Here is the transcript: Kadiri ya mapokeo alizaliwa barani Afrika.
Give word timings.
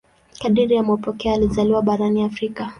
Kadiri 0.41 0.75
ya 0.75 0.83
mapokeo 0.83 1.33
alizaliwa 1.33 1.81
barani 1.81 2.23
Afrika. 2.23 2.69